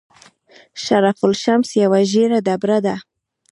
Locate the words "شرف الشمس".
0.83-1.67